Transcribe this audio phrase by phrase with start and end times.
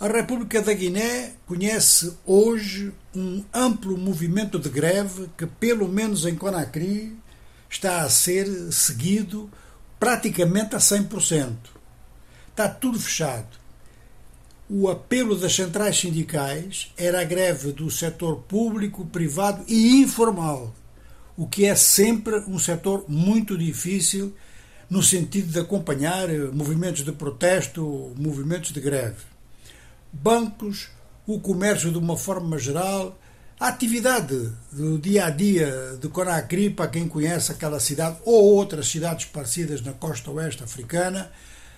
[0.00, 6.34] A República da Guiné conhece hoje um amplo movimento de greve que, pelo menos em
[6.34, 7.14] Conakry,
[7.68, 9.50] está a ser seguido
[9.98, 11.54] praticamente a 100%.
[12.48, 13.58] Está tudo fechado.
[14.70, 20.74] O apelo das centrais sindicais era a greve do setor público, privado e informal,
[21.36, 24.34] o que é sempre um setor muito difícil
[24.88, 29.28] no sentido de acompanhar movimentos de protesto, movimentos de greve
[30.12, 30.88] bancos,
[31.26, 33.18] o comércio de uma forma geral,
[33.58, 38.88] a atividade do dia a dia de Conakry, para quem conhece aquela cidade ou outras
[38.88, 41.30] cidades parecidas na costa oeste africana,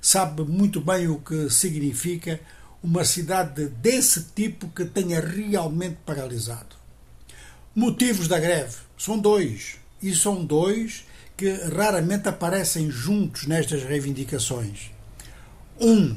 [0.00, 2.40] sabe muito bem o que significa
[2.82, 6.76] uma cidade desse tipo que tenha realmente paralisado.
[7.74, 11.04] Motivos da greve são dois, e são dois
[11.36, 14.90] que raramente aparecem juntos nestas reivindicações.
[15.78, 16.16] Um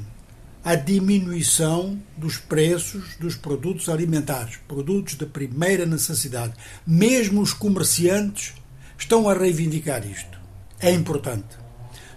[0.63, 6.53] a diminuição dos preços dos produtos alimentares, produtos de primeira necessidade.
[6.85, 8.53] Mesmo os comerciantes
[8.97, 10.39] estão a reivindicar isto.
[10.79, 11.57] É importante.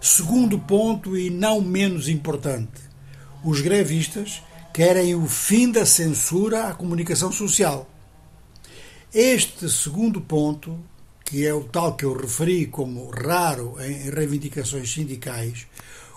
[0.01, 2.81] Segundo ponto, e não menos importante,
[3.45, 7.89] os grevistas querem o fim da censura à comunicação social.
[9.15, 10.79] Este segundo ponto,
[11.25, 15.67] que é o tal que eu referi como raro em reivindicações sindicais,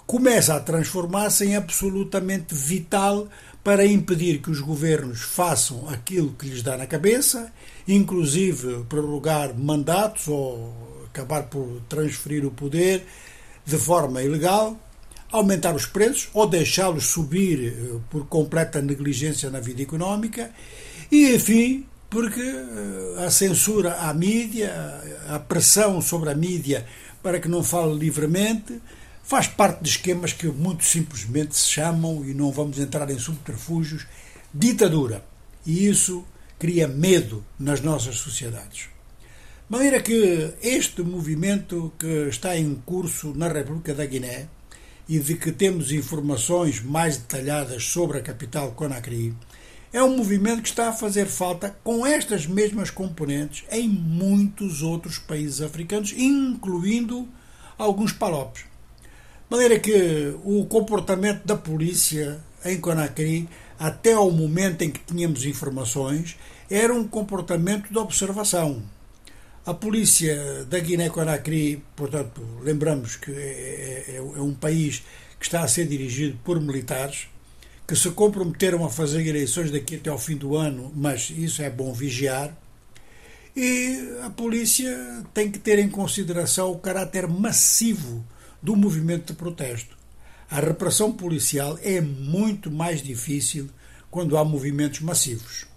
[0.05, 3.27] começa a transformar-se em absolutamente vital
[3.63, 7.51] para impedir que os governos façam aquilo que lhes dá na cabeça,
[7.87, 10.71] inclusive prorrogar mandatos ou
[11.07, 13.05] acabar por transferir o poder
[13.65, 14.79] de forma ilegal,
[15.31, 20.51] aumentar os preços ou deixá-los subir eh, por completa negligência na vida económica
[21.11, 24.71] e, enfim, porque eh, a censura à mídia,
[25.27, 26.85] a pressão sobre a mídia
[27.23, 28.79] para que não fale livremente,
[29.25, 34.05] faz parte de esquemas que muito simplesmente se chamam, e não vamos entrar em subterfúgios,
[34.53, 35.25] ditadura.
[35.65, 36.23] E isso
[36.59, 38.81] cria medo nas nossas sociedades.
[39.67, 44.47] De maneira que este movimento que está em curso na República da Guiné
[45.09, 49.33] e de que temos informações mais detalhadas sobre a capital Conakry,
[49.91, 55.17] é um movimento que está a fazer falta com estas mesmas componentes em muitos outros
[55.17, 57.27] países africanos, incluindo
[57.75, 58.74] alguns palopes.
[59.47, 63.47] Maneira que o comportamento da polícia em Conakry,
[63.77, 66.35] até ao momento em que tínhamos informações,
[66.67, 68.81] era um comportamento de observação.
[69.63, 75.03] A polícia da Guiné-Conakry, portanto, lembramos que é, é, é, um país
[75.39, 77.27] que está a ser dirigido por militares,
[77.87, 81.69] que se comprometeram a fazer eleições daqui até ao fim do ano, mas isso é
[81.69, 82.55] bom vigiar.
[83.55, 88.25] E a polícia tem que ter em consideração o caráter massivo
[88.65, 89.95] do movimento de protesto.
[90.49, 93.69] A repressão policial é muito mais difícil
[94.09, 95.67] quando há movimentos massivos.